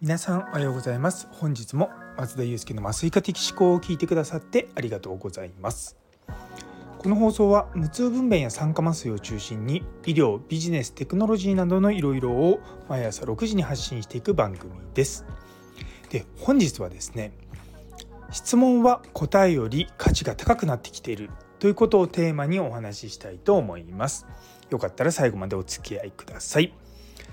[0.00, 1.28] 皆さんおはようございます。
[1.30, 1.88] 本日も
[2.18, 5.96] 松田祐介の麻酔科的思考を聞いてくださってありがとうございます。
[6.98, 15.24] この放送は無痛分娩や酸化麻酔を中心に医療ビジネステクノロジーなどのいろいろを毎朝6時に発信していく番組です。
[16.10, 17.32] で本日はですね
[18.30, 21.30] 質問は答えより価値が高くなってきている。
[21.58, 24.26] ということをテーマにお話ししたいと思います
[24.70, 26.72] よかったら最後までお付き合いください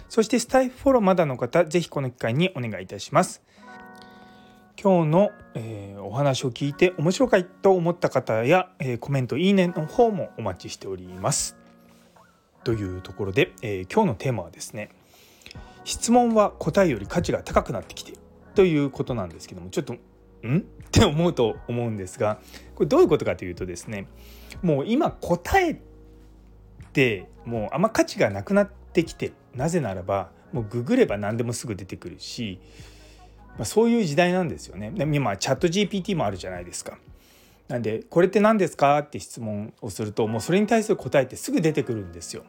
[0.09, 3.41] そしてスタイフフォローまだの方、ぜひこの機会にお願いいたします。
[4.81, 11.57] 今日の、えー、お話を聞いて面白かったと思った方や、えー、コメント、いいねの方もお待ちしております。
[12.63, 14.89] というところで、えー、今日のテーマはですね、
[15.85, 18.21] 質問は答えより価値が高くなってきている
[18.53, 19.95] ということなんですけども、ちょっと、
[20.47, 20.57] ん？
[20.59, 22.39] って思うと思うんですが、
[22.75, 24.07] これどういうことかというとですね、
[24.61, 25.77] もう今答えっ
[26.93, 32.59] てもうあんま価値がなくなってきてなぜならばもうググれば何でもすぐ出てくるし、
[33.57, 34.91] まあ、そういう時代なんですよね。
[34.91, 36.97] で今チャット GPT もあるじゃないですか。
[37.67, 42.43] なんで「これって何ですか?」って質問をするともうそれに対する答えってすぐ出てくるんですよ。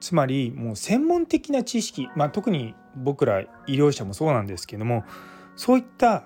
[0.00, 5.04] つまりもう専門的な知識、まあ、特に僕ら医療者もそうなんですけども
[5.56, 6.24] そういった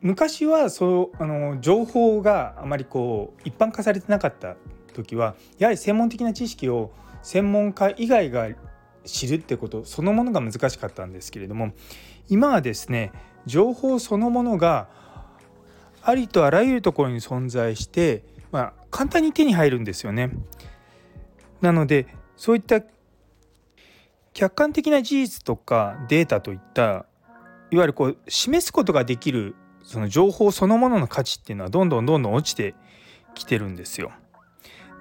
[0.00, 4.56] 昔はそうあの情報があまりこう一般化されてなかった
[4.92, 8.48] 時はやはり専門的な知識を専門家以外が
[9.04, 11.72] 知るってことそのものが難しかったんですけれども
[12.28, 13.12] 今はですね
[13.46, 14.88] 情報そのものが
[16.02, 20.30] ありとあらゆるところに存在して、まあ、簡単に手に入るんですよね。
[21.62, 22.82] なのでそういった
[24.34, 27.06] 客観的な事実とかデータといった
[27.74, 32.74] いわゆるこう示すことができるその情報そのものの価値っていうのはどんどんどんどん落ちて
[33.34, 34.12] きてるんですよ。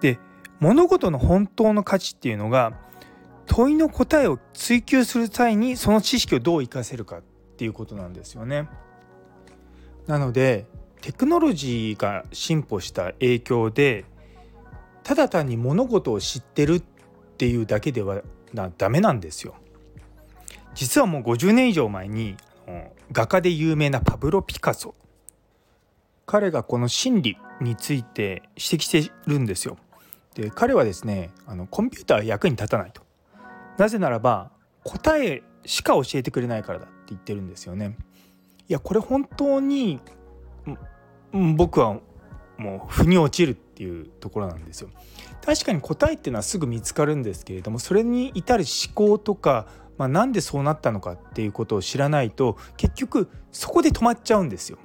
[0.02, 0.18] で
[0.60, 2.74] 物事の本当の価値っていうのが
[3.46, 7.22] 問いの答えを追求する際にその知識をどう活かせるかっ
[7.58, 8.68] ていうことなんですよね。
[10.08, 10.66] なので
[11.02, 14.06] テクノロジーが進歩した影響で
[15.04, 16.84] ただ単に物事を知ってるっ
[17.38, 18.24] ていうだけでは
[18.78, 19.54] ダメなんですよ。
[20.74, 22.36] 実はもう50年以上前に
[23.12, 24.96] 画家で有名なパブロ・ピカソ。
[26.26, 29.78] 彼がこの真理について指摘してるんですよ。
[30.36, 33.02] で彼はですねあのコンピューターは役に立たないと。
[33.78, 34.52] なぜならば
[34.84, 37.98] 答えしか教えてくれないからだって言ってるんですよね。
[38.70, 40.00] いやこれ本当に
[41.56, 42.00] 僕は
[42.58, 44.90] もう腑に落ちるっていうところなんですよ。
[45.46, 49.68] 確かに答えっていうのはすぐ見つかるんですけれどもそれに至る思考とか、
[49.98, 54.78] まあ、なんでそうなったのかっていうことを知らないと結局そこで止まっちゃうんですよ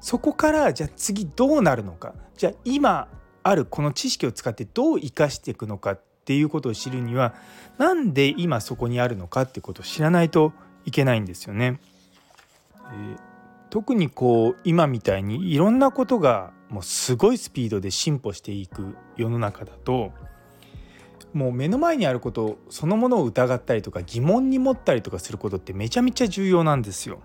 [0.00, 3.08] そこからじゃあ次どうなるのかじゃあ今
[3.42, 7.34] あるこの知識を使ってどう生かしていくのかっていうことを知るには
[7.78, 10.52] なんで今そこにあるのかってことを知らないと
[10.84, 11.80] いけないんですよね。
[12.76, 13.18] えー、
[13.70, 20.12] 特にこう今みたいにいろんなことがもうすごいスピードで進歩していく世の中だと
[21.34, 27.18] もう目の前にあることそのものを疑ったりとか疑問に持ったりとかすることってめちゃめちゃ重要なんですよ。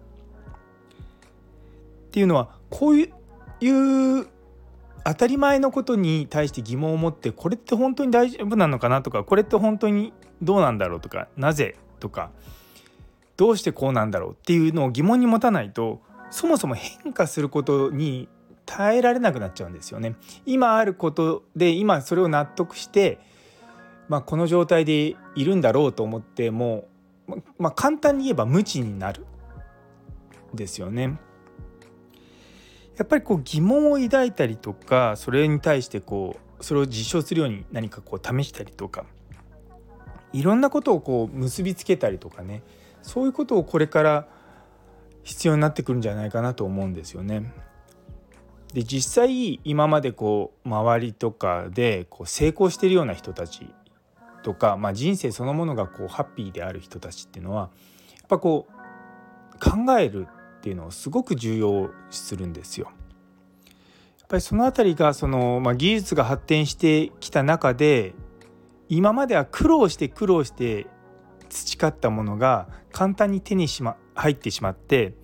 [2.08, 4.28] っていうのはこういう
[5.06, 10.12] 当たり前のことに対して疑問を持ってこれって本当に大丈夫なのかなとかこれって本当に
[10.42, 12.31] どうなんだろうとかなぜとか
[13.38, 18.28] どうしてこうなんだろうっていうのを疑問に持たないとそもそも変化することに
[18.66, 20.16] 耐えられなくなっちゃうんですよね。
[20.46, 23.19] 今あることで今それを納得して、
[24.09, 26.90] まあ、この状態でいるんだろうと思っても
[27.58, 29.25] まあ、簡単に言えば無知になる
[30.53, 31.20] ですよね。
[32.98, 39.06] やっぱりこう疑問を抱いたりとかそれに対してこうそれを実証するように何かこう試したりとか
[40.34, 42.62] いろんなことをこう結びつけたりとかね
[43.02, 44.28] そういうことをこれから
[45.24, 47.53] 必要になってくるんじゃないかなと思うんですよね。
[48.74, 53.74] で実際今までこう周りとかでこう成功してるような人たち
[54.44, 57.69] とか、まあ、人生そのものがこうハッピーである人たちっていうのは
[58.18, 60.27] やっぱこう考える
[60.59, 62.91] っていうのをすごく重要するんですよ。
[64.19, 68.13] やっぱりその辺りがその、まあ、技術が発展してきた中で
[68.88, 70.88] 今までは苦労して苦労して
[71.50, 75.15] 培ったものが簡単に手にし、ま、入ってしまって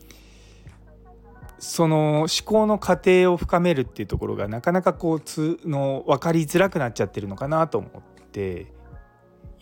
[1.60, 8.74] その思考の過程を深めるっていうところがなかなかこうつの分かりづらくなっちゃってるのかなと思って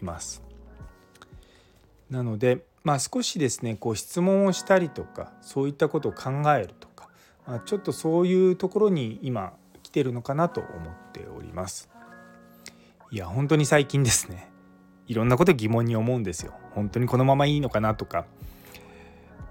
[0.03, 0.43] います。
[2.09, 7.09] なのでまあ、少しですねこう質問をしたりとかそういったことを考えるとか、
[7.47, 11.89] まあ、ちょっとそういうところに今来てるのかなと思っております
[13.09, 14.51] いや本当に最近ですね
[15.07, 18.25] いろんなこと疑問に思うんですよ本当にこのままいいのかなとか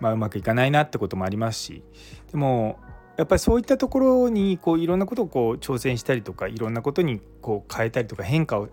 [0.01, 1.83] まあうまくいかないなってこともありますし
[2.33, 2.79] でも
[3.17, 8.69] やっぱりそういったところにこういろんなことをこう挑戦したりとかいろんなことにこう変えたりとか変化を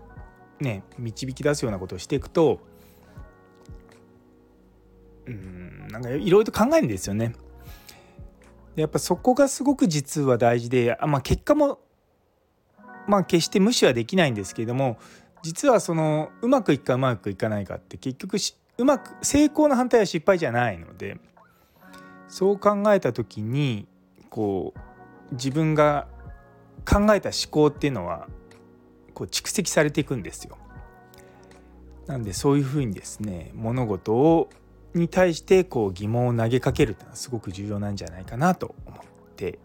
[0.60, 2.60] ね導き出すようなことをしていくと
[5.26, 7.34] うんなんかいろいろと考えるんですよね。
[8.76, 11.80] やっぱそこがすごく実は大事で、まあ、結果も
[13.06, 14.98] まあ決して無視はできないんですけれども
[15.42, 18.36] 実はそのうまくいくかうまくいかないかって結局
[18.78, 21.18] うまく成功の反対は失敗じゃないので
[22.28, 23.88] そう考えた時に
[24.30, 26.06] こう自分が
[26.88, 28.28] 考えた思考っていうのは
[29.20, 30.56] こう蓄積されていくんですよ。
[32.06, 34.48] なんでそういうふうにですね物事を
[34.94, 39.00] に対してこう疑問を投げかけるっていうのはすごく重要なんじゃないかなと思っ
[39.36, 39.58] て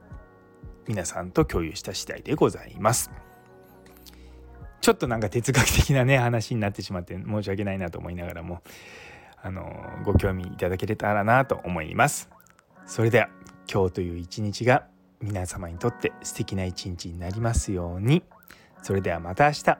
[0.87, 3.11] 皆さんと共有した次第でございます。
[4.81, 8.61] ちょっとなんか哲学的なね話になってしまって申し訳ないなと思いながらも
[9.41, 9.71] あの
[10.03, 12.29] ご興味いただけたらなと思います。
[12.85, 13.29] それでは
[13.71, 14.85] 今日という一日が
[15.21, 18.21] 皆様にとって素敵な一日になりますように。
[18.85, 19.77] それではまた明日。